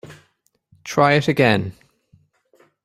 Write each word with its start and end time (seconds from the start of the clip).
Try 0.83 1.13
it 1.13 1.27
again. 1.29 1.73